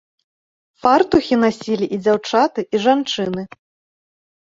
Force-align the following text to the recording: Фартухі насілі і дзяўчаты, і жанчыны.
Фартухі 0.85 1.35
насілі 1.43 1.85
і 1.97 1.99
дзяўчаты, 2.07 2.65
і 2.77 2.81
жанчыны. 2.87 3.41